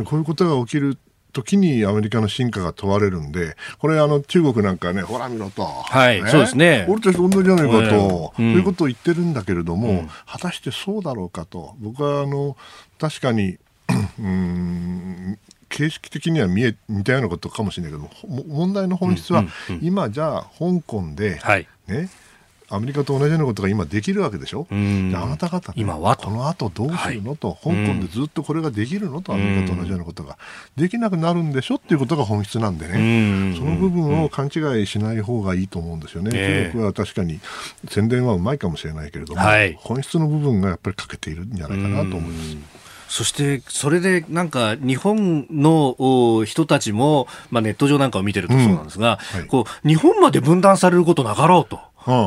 [0.03, 0.97] こういうことが起きる
[1.31, 5.63] 時にアメリカの進化が問われるんで、これあの中国なんかね、ほら見ろと。
[5.63, 6.85] はい、ね、そうですね。
[6.89, 11.75] 俺たち同じじゃないかと、えーうん、いうことを言ってるんだけれども、うん、果たしてそうだろうかと。
[11.79, 12.57] 僕はあの、
[12.99, 13.57] 確かに、
[14.19, 15.37] うん
[15.69, 18.09] 形式的には見え似たようなことかもしれないけど
[18.47, 19.43] 問題の本質は、
[19.81, 22.09] 今じゃあ香港で、はい、ね
[22.69, 30.37] アメリカと同じようなことが今できるわけでしょ、じゃあなた方、ね、今はこの後どうするのと、香港でずっとこれができるのと、アメリカと同じようなことが
[30.75, 37.39] できなくなるんでしょっていうことが本質なんでね、その部分を勘違いしない方がいいと思うんですよね、中国は確かに
[37.89, 42.85] 宣伝はうまいかもしれないけれども、はい、本質の部分がやっぱり欠けているんじゃないかなと思います。
[43.07, 49.39] そしてそれでなんか日本の人たちも、まあ、ネット上なんかを見てるとそうなんですが、うん。
[49.41, 51.79] はい、こう日本まで分断されることなかろうと。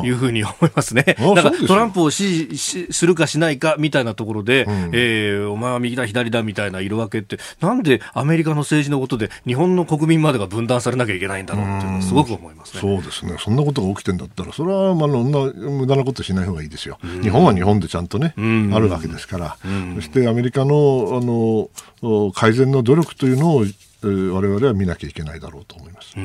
[0.03, 1.15] いうふうに思いますね。
[1.19, 12.81] なんかトランプを支持するかしないかみたいなところで、うん、えー、お前は右だ左だみたいな色分けって、なんでアメリカの政治のことで日本の国民までが分断されなきゃいけないんだろうっていうのはすごく思いますね。
[12.81, 13.35] そうですね。
[13.39, 16.97] そんなことが起きてんだったら、それはまあ無駄なことしない方がいいですよ。
[17.21, 19.57] 日本は日本でちゃんとね、あるわけですから。
[19.95, 21.69] そしてアメリカの
[22.01, 23.65] あの改善の努力というのを
[24.01, 26.15] 我々は見なきゃいけないだろうと思います。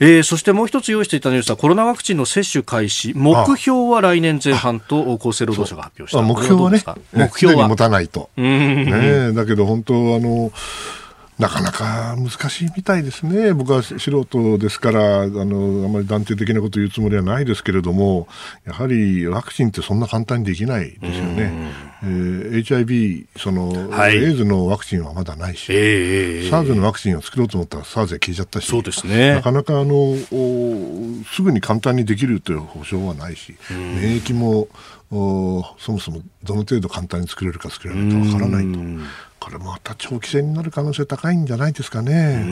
[0.00, 6.22] えー、そしてもう一つ用意していたニュースはコロナワクチンの接種開始目標は来年前半と厚生労働省が発表した。
[6.22, 6.82] 目標はね。
[7.12, 10.52] 目標は持たないと、ね、だけど本当あの
[11.38, 18.26] なかなか難しいみたいですね、僕は素人ですから、あのあまり断定的なことを言うつもりはないですけれども、
[18.66, 21.52] やはりワクチンってそんな簡単にできないですよね。
[22.02, 30.16] えー、HIV、その、はい、エイズのワクチンはまだないし、えー、SARS のワクチンを作ろうと思ったら SARS で消えちゃったし、そうですね、なかなかあの
[31.24, 34.68] すぐに簡単にできるという保証はないし、免疫も
[35.10, 38.78] おそもそもどの程度簡単に作れるか作れないかわからないと。
[39.48, 42.44] これまた長期戦になる可能性高いんじゃないですかね。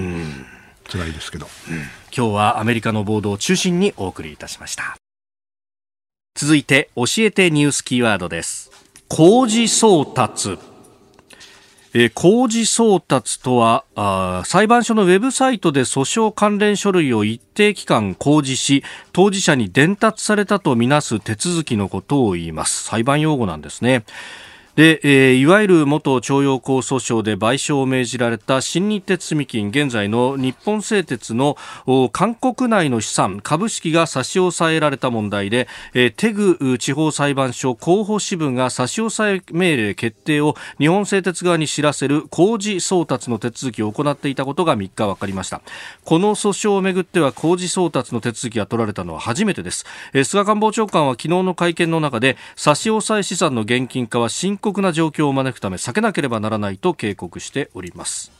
[0.90, 4.96] 辛いですけど、うん、今日はアメリカのボードを中心にお送りいたしました。
[6.34, 8.70] 続いて教えてニュースキーワードです。
[9.08, 10.58] 工事送達。
[11.92, 22.84] え工事送達とはあ裁判所のウェブサイトで訴訟関連書類を一定期間公示し当事者に伝達されたとみなす手続きのことを言います。
[22.84, 24.06] 裁判用語なんですね
[24.76, 31.56] で、えー、いわゆる元徴用工訴訟で賠償を命じられた新日鉄住金現在の日本製鉄の
[32.12, 45.62] 韓国内の資産株式が差し押さえられた問題で、えー、テグ地方裁判所広報支部が差し押さえ命令決定を日本製鉄側に知らせる工事送達の手続きを行っていたことが3日分かりました。
[46.04, 58.36] この訴訟をめぐっては工事送達の手続きが取られたのは初めてです、えー、菅官房長官は昨日の会見の中で差し押さえ資産の現金化は深刻な状況を招くため避けなければならないと警告しております。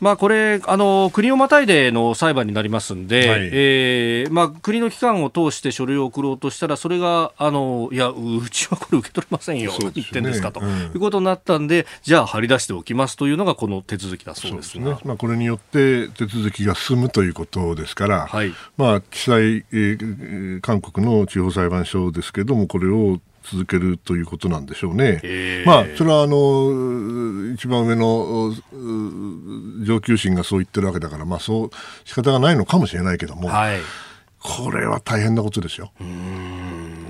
[0.00, 14.78] まあ、これあの、国をまたいでの裁判になりますんで、はい、えー、まあ、国の機関を通して書類を送ろうとしたら、それがあのいや、 うちはこれ受け取れませんよ、ね、何言ってんですかと、うん、いうことになったんで、じゃあ、張り出しておきますというのが、この手続きだそうです。
[14.78, 14.96] ね。
[15.04, 18.54] まあ、これによって手続きが進むということですから、はい。
[18.78, 25.20] まあ、地裁、えー、韓国の地方裁判所ですけれども、これを続けるということなんでしょうね。
[25.66, 28.52] まあ、それはあの一番上の
[29.82, 31.70] 上級審がそう言ってるわけだから、まあ、そう
[32.04, 33.78] 仕方がないのかもしれないけども、はい、
[34.40, 35.92] これは大変なことですよ。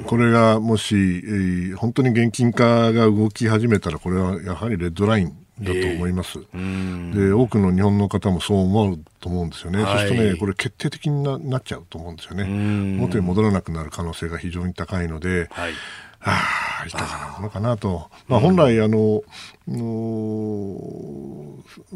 [0.06, 6.56] これがもし、えー、本当に現金化が動き始めたら、これはやはりレッドラインだと思います、え。
[6.56, 15.72] ー、で多くの日本の方もそう思うと思うんですよね、はい、そうするとね、これ、決定的にななっちゃうと思うんですよね、元に戻らなくなる可能性が非常に高いので、はい
[16.22, 18.10] ああ、いかがなものかなと。
[18.28, 19.22] まあ、本来、あの、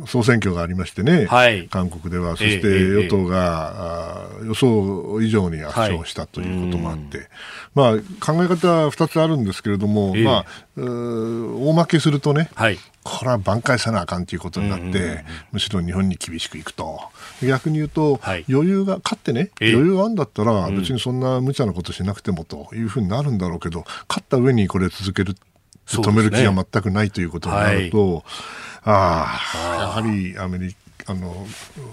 [0.06, 7.28] 総選挙がありましてね、はい、韓国では、そして与党が、えー、予想以上に圧勝したということもあって、はい、
[7.74, 17.00] まあ、考え方は2つあるんですけれども、えー、まあ、大負けするとね、はい、これは挽回せなあかんということになって、むしろ日本に厳しくいくと。
[17.42, 25.36] 逆に言うと、はい、余裕が、勝ってね、余裕があるんだったら、別にそんな無茶なことしなくてもというふうになるんだろうけど、勝った上にこれ続ける、
[25.86, 28.22] 止める気が全くないということになると、はい、
[28.84, 31.46] ああ、やはりアメリカ、あの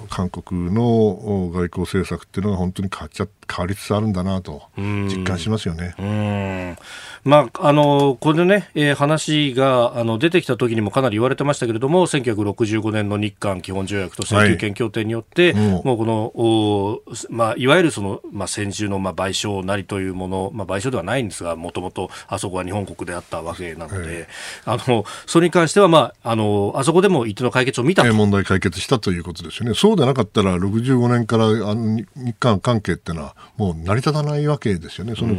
[0.10, 6.78] 韓国の外交政策っていうのが本当に変わっちゃ変わりつつあるんだなと実感しますよね。
[7.24, 24.28] まあ、あのこれでね、えー、話があの出てきた時にもかなり言われてましたけれども1965年の日韓基本条約と請求権協定によって、はい、もうこのお、まあ、いわゆるその、まあ、先週の、まあ、賠償なりというもの、まあ、賠償ではないんですがもともとあそこは日本国であったわけなので、
[24.66, 29.76] はい、あのそれに関しては、まあ、あのあそこでも一定の解決を見たと、問題解決したということですよね。
[29.76, 32.08] そうでなかったら65年からあの日
[32.40, 35.16] 韓関係っていうのはもう成り立たないわけですよね。
[35.16, 35.36] その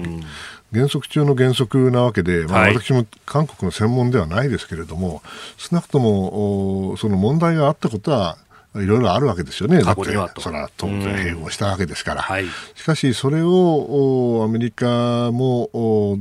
[0.72, 5.20] 原則中の原則なわけで、まあ、私も韓国の専門ではないですけれども、はい、
[5.58, 8.38] 少なくともその問題があったことは
[8.74, 10.30] いろいろあるわけですよね、だって、それは
[10.78, 15.68] 当然併合したわけですから、はい、しかし、それをアメリカも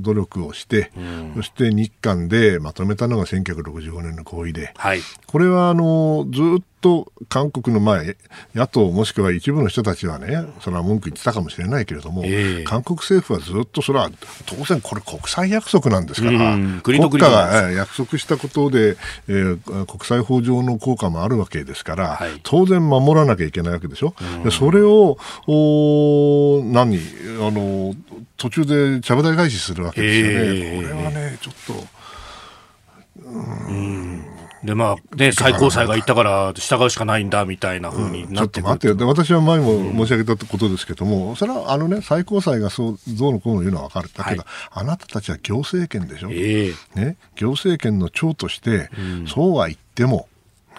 [0.02, 0.92] 努力をして、
[1.36, 8.18] そして日韓でまとめたのが1965年の合意で、はい、これはあのずっと韓国の前、
[8.56, 14.10] 野党もしくは一部の人たちはね、それは文句言ってたかもしれないけれども、えー、韓国政府はずっとそれは
[14.46, 24.14] 当然これ国際約束なんですから、国家が約束したことで、えー、国際法上の効果もあるわけですから、はい、当然守らなきゃいけないわけでしょ？
[24.44, 25.18] でそれを
[25.48, 26.98] お何？
[27.40, 27.94] あの
[28.38, 30.34] 途中でちゃぶ台返しするわけですよね。
[30.34, 32.02] えー、これはねちょっと。
[33.24, 34.01] うん
[34.64, 44.10] で、まあ、ね、最高裁が言ったから従うしかないんだみたいなふうになってくる、うん、ちょっと待って私は前も申し上げたことですけども、うん、それはあのね、最高裁がそう、どうのこうの言うのは分かる。
[44.14, 46.30] だけど、はい、あなたたちは行政権でしょ？
[46.32, 50.28] えー、ね、行政権の長として、うん、そうは言っても、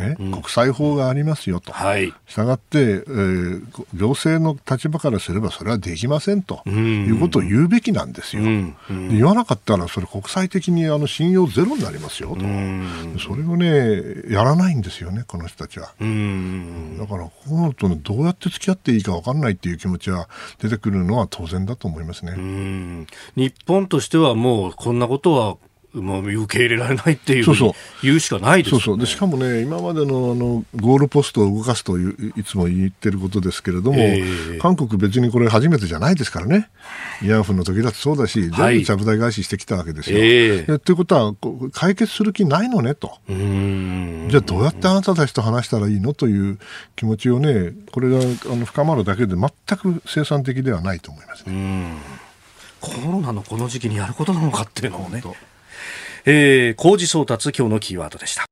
[0.01, 3.63] ね、うん、国際法がありますよと、はい、したがって、えー、
[3.95, 8.77] 行政の立場からすればそれはできませんと、いうことを言うべきなんですよ、うん。
[8.91, 12.41] うん、言わなかったらそれ国際的にあの信用ゼロになりますよと、
[13.19, 20.29] それをねやらないんですよねこの人たちは、だからこうなると、ね、どうやって付き合っていいか分かんないっていう気持ちは
[20.59, 22.33] 出てくるのは当然だと思いますね。
[23.37, 25.57] 日本としてはもうこんなことは
[25.95, 27.73] もう受け入れられないっていうそうそう。
[28.03, 28.99] 言うしかないです、ね、そうそう。
[28.99, 36.71] でしかもね、今までのあのゴールポストを動かすといいつも言ってることですけれども、えー、韓国、別にこれ初めてじゃないですからね、
[37.21, 40.19] 慰安婦の時だってそうだし、全部着台返ししてきたわけですよ。
[40.19, 41.35] はい、えー、ということは、
[41.73, 46.59] 解決する気ないのねと、じゃあどうやってあなたたちと話したらいいのという
[46.97, 51.97] 気持ちをね、これがあの深まるだけで全く生産的ではないと思いますね。
[52.81, 55.23] コロナのこの時期にやることなのかっていうのをね。
[56.25, 58.45] えー、工事送達今日のキーワードでした。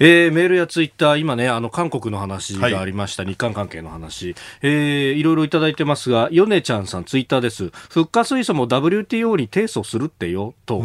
[0.00, 7.70] えー、メールやツイッター、今ね、あの、韓国の話がありました、はい、日韓関係の話、えー、いろいろいただいてますが、ヨネちゃんさん、ツイッターです。
[7.90, 10.82] 復活水素も WTO に提訴するってよ、と。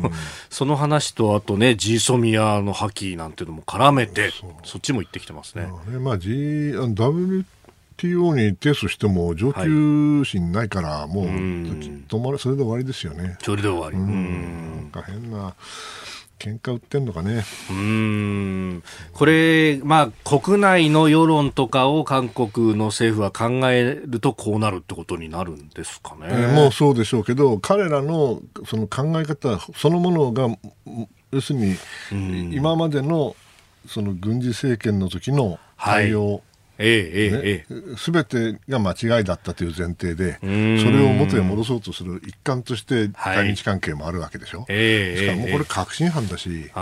[0.50, 4.30] その話と、あとね、ジーソミアの破棄なんていうのも絡めて、
[4.62, 5.62] そっちも言ってきてますね。
[5.88, 6.28] ねまあ、G、
[6.74, 7.44] WTO
[8.08, 13.36] に提訴しても上級心ないから、もう、止まる、それで終わりですよね。
[13.42, 13.96] それで終わり。
[13.96, 14.90] うん。
[14.92, 15.54] なんか変な。
[16.40, 18.82] 喧嘩売ってんのかねうん
[19.12, 26.28] これ、まあ、国内の世論とかを韓国の政府は考えるとこうなるってことになるんですかね。
[26.30, 30.48] えー、もうそうでしょうけど彼らのその考え方そのものが
[31.30, 31.76] 要するに
[32.54, 33.36] 今までの
[33.86, 36.49] その軍事政権の時の対応、ええ
[36.82, 44.60] ええ、すべてが間違いだったという前提で、それを元へ戻そうとする一環として対日関係もあるわけでしょ。
[44.60, 46.72] はい、しかもこれ確信犯だし、うん、だ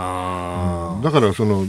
[1.11, 1.65] からその、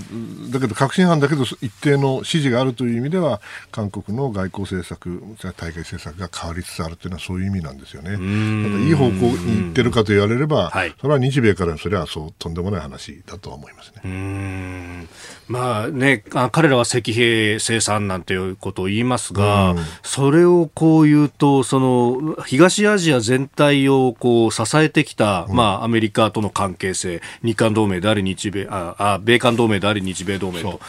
[0.51, 3.41] だけど確信犯だけど一定の支持があるという意味では、
[3.73, 5.23] 韓国の外交政策、
[5.57, 8.13] 対外政策が変わりつつあるというのはそういう意味なんですよね。
[8.13, 15.09] だからいい方向に行ってるかと言われれば、それは日米からそれはそうとんでもない話だとは思いますね。
[15.49, 16.23] まあね、
[16.53, 30.81] 彼らは石兵生産なんていうことを言いますが、うん、それをこう言うと、その東アジア全体をこう支えてきた、うん、まあアメリカとの関係性、日韓同盟であり日米ああ米韓同盟であり日米同盟と。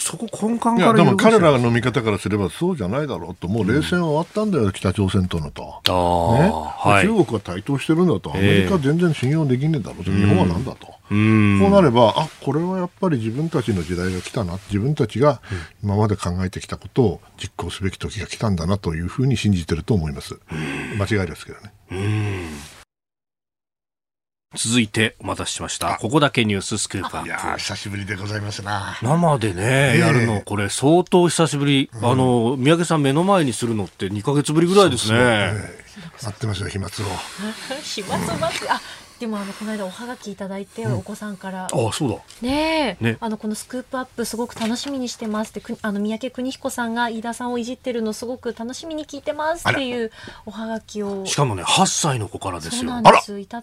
[0.00, 5.70] そこ根幹からでも彼らの見方からすればそうじゃないだろうと、もう冷戦は終わったんだよ、うん、北朝鮮とのと、ね？
[5.90, 15.42] はい、中国は台頭してるんだと、アメリカ全然信用できねえだろうと、日本はなんだと、こうなれば、あこれはやっぱり自分たちの時代が来たな、自分たちが
[15.84, 20.38] 今まで考えてきたことを実行すべき時が来たんだなというふうに信じてると思います。
[20.98, 22.79] 間違いですけどね。
[24.56, 25.96] 続いてお待たせしました。
[26.00, 27.28] ここだけニューススクープアップ。
[27.28, 28.98] いや久しぶりでございますな。
[29.00, 31.88] 生でね、やるの、これ相当久しぶり。
[31.94, 35.18] うん、あの、三宅さん目の前にするのって2か月ぶりぐらいですね。
[35.18, 35.80] そうそうね
[36.22, 36.90] 待ってました飛沫を。
[37.80, 38.80] 飛沫を待って、あ、
[39.20, 42.16] でもあのこの間おはがきいただいて、お子さんから、ああそうだ。
[42.40, 43.18] ねね。
[43.20, 50.10] あのこのスクープアップすごく楽しみにしてますってあの三宅邦彦さんが飯田さんをいじってるのすごく楽しみに聞いてますっていう
[50.46, 51.26] おはがきを。
[51.26, 52.94] しかもね8歳の子からですよ。
[52.94, 53.20] あら。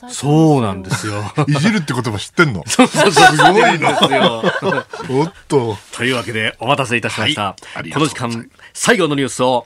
[0.09, 1.23] そうなんですよ。
[1.47, 2.63] いじるって言葉知ってんの？
[2.69, 3.35] そうそうそう。
[3.35, 4.43] すごいんですよ
[5.09, 5.77] おっと。
[5.91, 9.65] というわけでお待たせいたしました、はい、この時間最後のニュースを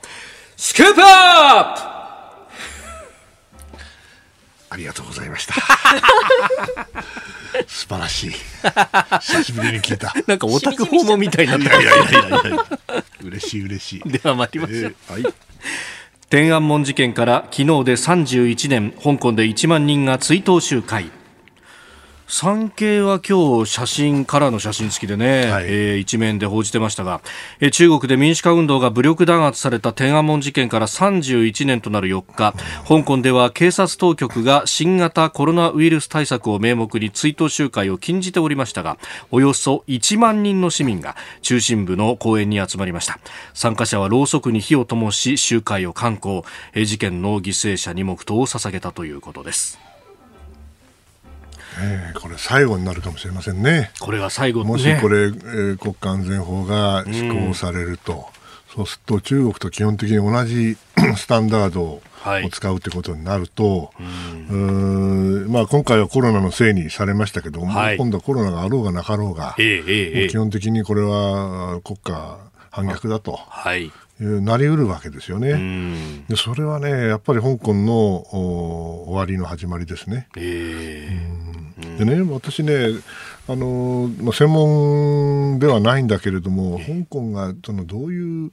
[0.56, 2.01] スクープアップ
[4.72, 5.54] ありがとうございました。
[7.68, 8.30] 素晴らしい。
[9.20, 10.14] 久しぶりに聞いた。
[10.26, 12.64] なんかオタク訪問みたいになっていやいやいやいやいや
[13.22, 14.08] 嬉しい嬉しい。
[14.10, 14.90] では参りましょう。
[15.10, 15.34] えー、はい。
[16.30, 21.10] 天安門事件から昨日で31年、香港で1万人が追悼集会。
[22.34, 27.20] 産経は今日写真からの写真付きでね、はい、えー、一面で報じてましたが、
[27.60, 32.54] えー、中国で民主化運動が武力弾圧された天安門事件から31年となる4日、
[32.88, 38.96] 香港では警察当局が新型コロナウイルス対策を名目に追悼集会を禁じておりましたが、
[39.30, 43.18] およそ1万人の市民が中心部の公園に集まりました。
[43.52, 49.91] 参加者はろうそくに火を灯し集会を観光、えー、事件の犠牲者に黙祷を捧げたということです。
[51.80, 53.90] えー、これ最後になるかもしれませんね。
[54.00, 58.22] これが最後、ね、もしこれ、えー、国家安全法が施行されると、うん、
[58.76, 60.76] そうすると中国と基本的に同じ
[61.16, 62.02] スタンダードを
[62.50, 64.02] 使うということになると、は
[64.50, 64.56] い、う
[65.48, 72.38] んまあ、今回はコロナのせいにされましたけども、はい、今度はコロナがあろうがなかろうが、えーえー、基本的にこれは国家
[72.70, 73.32] 反逆だと。
[73.36, 73.92] はい。
[74.20, 76.24] なりうるわけですよね。
[76.28, 78.24] でそれはね、やっぱり香港の
[79.06, 80.28] 終わりの始まりですね。
[80.36, 81.61] えー、
[81.98, 82.88] でね、私ね、
[83.48, 88.52] あのまあ、専門ではないんだけれども、香港がそのどういう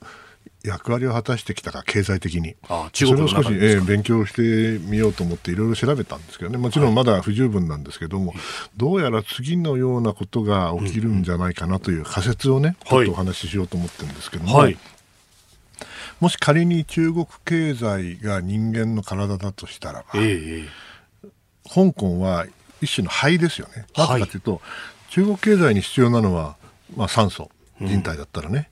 [0.64, 2.56] 役割を果たしてきたか、経済的に。
[2.68, 8.40] あそれを少し、えー、勉強してみようと思っていろいろ調べたんですけどね、もちろんまだ不十分なんですけども、はい、
[8.76, 14.78] どうやら次のようなことが起きるんじゃないかなという仮説をね、ちょっとお話ししようと思ってるんですけども、はい。
[16.20, 20.66] もし仮に中国経済が人間の体だとしたらば、え。
[21.74, 22.46] 香港は
[22.82, 23.86] 一種の肺ですよね。
[23.96, 24.62] なぜかというと、はい、
[25.12, 26.56] 中国経済に必要なのは、
[26.96, 27.50] まあ、酸素、
[27.80, 28.70] 人体だったらね、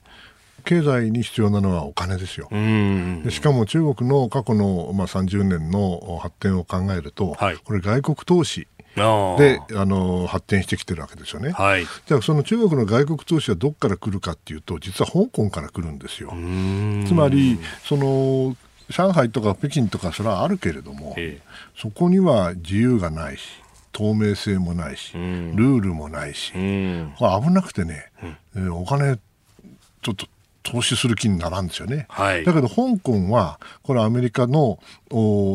[0.58, 2.48] うん、経済に必要なのはお金ですよ。
[2.50, 11.52] でしかも中国の過去の、まあ、30年の発展を考えると、はい、これ外国投資であの発展してきてるわけですよね。
[11.52, 16.30] はい、じゃあその中国の外国投資はどこから来るかっていうと実は香港から来るんですよ。
[17.06, 18.56] つまりその
[18.90, 21.14] 上海とか北京とかそれはあるけれども、
[21.76, 23.42] そこには自由がないし
[23.92, 28.10] 透明性もないし、ルールもないし、危なくてね、
[28.72, 29.16] お金
[30.02, 30.26] ちょっと
[30.68, 32.06] 投資する気にならんですよね。
[32.10, 34.78] はい、だけど香港は、これアメリカの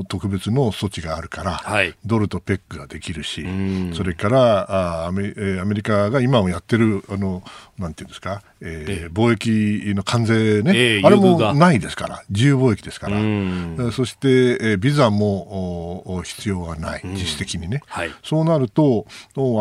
[0.08, 3.46] 特別の措置があるから、はい、ドルとペックができるし、
[3.94, 7.44] それからあアメアメリカが今もやってる、あの
[7.78, 19.06] なんていうんですか、えー、貿易の関税ね、えー、あれもないですから、自由貿易ですから、そして、えー、ビザも必要がない、実質的にね、はい、そうなると、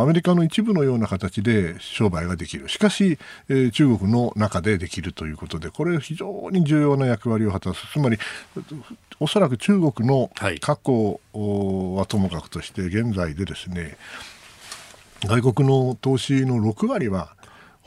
[0.01, 8.19] アメリカの一部のような形で商売ができる、しかし、えー、中国の中でできるということで、これ、非常に重要な役割を果たす、つまり、
[9.19, 10.31] おそらく中国の
[10.61, 13.97] 過去はともかくとして、現在でですね、
[15.25, 17.35] 外国の投資の6割は、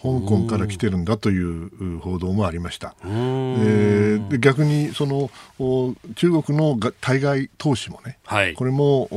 [0.05, 2.95] 香港から来てるんだという報道もありました。
[3.03, 5.31] えー、で逆にその
[6.15, 9.07] 中国の対外投資もね、はい、これも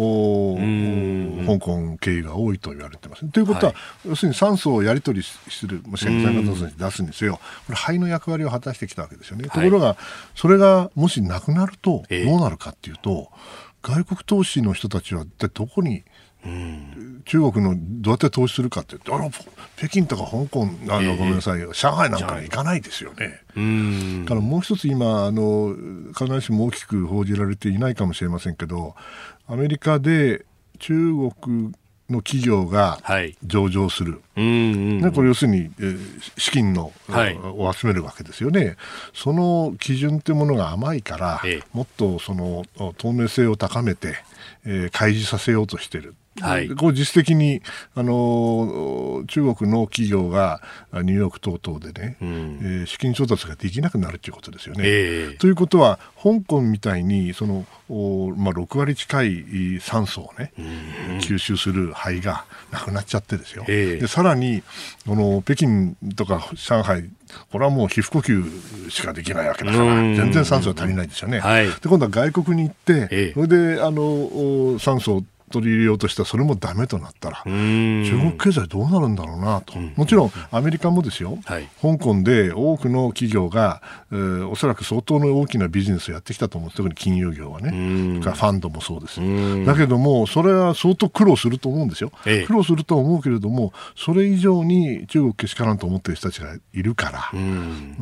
[1.47, 3.27] 香港経由が多いと言われてます。
[3.27, 9.45] ということは、はい、要するに酸素をやり取りする、もしくは出すにせよ、これ肺の役割を果たしてきたわけですよね。
[9.45, 9.97] ところが、
[10.35, 13.31] それがもしなくなるとどうなるかっていうと、
[13.85, 16.03] えー、外国投資の人たちはどこにうん、
[17.25, 19.31] 中国のどうやって投資するかって言ってあの
[19.77, 23.43] 北京とか香港あの、ごめんなさい上海なんかに行かないですよね。
[24.25, 25.77] だからもう一つ今あの
[26.17, 28.95] 必ずしも大きく報じられていないかもしれませんけど
[29.47, 30.47] アメリカで
[30.79, 31.75] 中国
[32.09, 32.99] の企業が
[33.45, 38.77] 上場する、はい、これ要するに、えー、資金の、はい、を集めるわけですよね、
[39.13, 42.65] その基準というものが甘いから、ええ、もっとその
[42.97, 44.17] 透明性を高めて、
[44.65, 46.15] えー、開示させようとしている。
[46.41, 47.63] はい、こう実質的に
[47.95, 50.61] あの中国の企業が
[50.93, 54.85] ニューヨーク等々でね、うん、えー、資金調達ができなくなるということですよね。
[54.85, 60.65] えー、ということは香港みたいにそのお、まあ、6割近い酸素をね、うん、
[61.19, 63.65] 吸収する肺がなくなっちゃってですよ。
[63.69, 64.63] えー、でさらに
[65.07, 67.09] この北京とか上海
[67.51, 71.41] これはもう皮膚呼吸しかできないわけだから全然酸素が足りないですよね。
[71.41, 83.83] はい、で今度は外国に行って、えー、それであの酸素を取り入れようとしたらそれもだめとなったら中国経済どうなるんだろうなと、もちろんアメリカもですよ、はい、香港で多くの企業が、
[84.13, 87.71] えー、おそらく相当の大きなビジネスをやってきたと思う特に金融業はね。
[87.71, 89.21] ファンドもそうです。
[89.65, 97.31] だけどもそれは相当苦労すると思うんですよ、ええ、苦労するとは思うけれどもそれ以上に中国けしからんと思っている人たちがいるから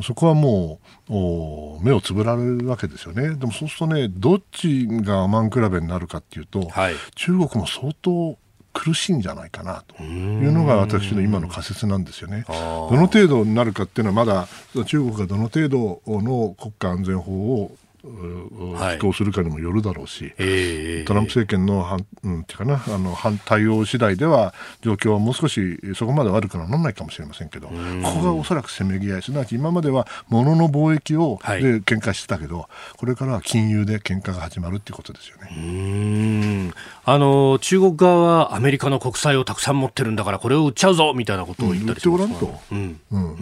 [0.03, 0.79] そこはも
[1.09, 3.35] うお目をつぶられるわけですよね。
[3.35, 8.37] でもそうするとねどっちがアマン比べになるかっていうと、はい、中中国も相当
[8.73, 12.45] 苦しいんじゃないかなというのが私の今の仮説なんですよね。
[12.47, 14.47] どの程度になるかっていうのはまだ
[14.85, 27.73] 中国がどの程度の国家安全法を飛行するかにもよるだろうし、はい、トランプ政権の反,、うん、てかなあの反対応次第では状況はもう少しそこまで悪くならないかもしれませんけどこ
[28.15, 36.73] こがおそらくせめぎ合いすなわち今までは物の貿易をで喧嘩してたけど、はい、これからは金融で喧嘩が始まるっていうことですよね
[37.03, 43.33] あの中国側はアメリカの国債をたくさん持ってるんだからこれを売っちゃうぞみたいなことを言ったりします、うん、言ってごらんと、うんうん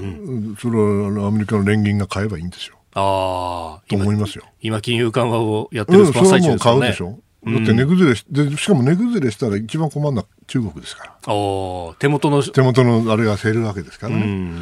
[0.50, 2.78] うん、それはアメリカの連銀が買えばいいんですよ。
[2.96, 3.90] ああ。
[3.90, 4.46] と思いますよ。
[4.62, 6.52] 今、金融緩和をやってる真っ最中ですよね。
[6.52, 7.20] うん、それはもう買うでしょ。
[7.46, 11.34] だって値崩れし、でしかも値崩れしたら一番困るのは中国ですから。
[11.34, 12.42] お手元の。
[12.42, 14.58] 手元のあれが減るわけですからね。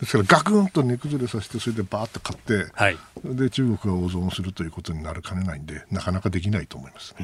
[0.00, 7.14] ですからガクンと値崩れさせてそれでバーッと買って、はい、で中国が大損するということになるかねないんでなかなかできないと思います。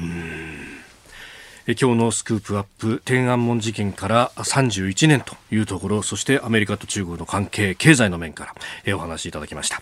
[1.67, 9.81] え今日のスクープアップ天安門事件から31年というところそしてアメリカと中国の関係経済の面からえお話しいただきました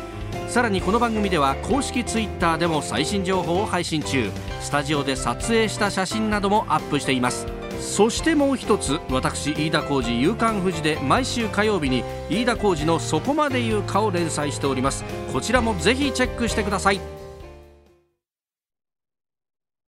[0.51, 4.29] さらにこの番組では公式 Twitter でも最新情報を配信中。
[4.59, 7.47] スタジオで撮影した写真などもアップしています。
[7.79, 15.05] そしてもう一つ私飯田浩司夕刊フジで毎週火曜日に飯田浩司の「そこまで言うか」を連載しております。
[15.31, 17.20] こちらもぜひチェックしてください。